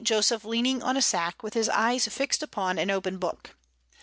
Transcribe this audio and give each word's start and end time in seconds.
Joseph 0.03 0.43
leaning 0.43 0.81
on 0.81 0.97
a 0.97 1.01
sack, 1.03 1.43
with 1.43 1.53
his 1.53 1.69
eyes 1.69 2.07
fixed 2.07 2.41
upon 2.41 2.79
an 2.79 2.89
open 2.89 3.19
book. 3.19 3.51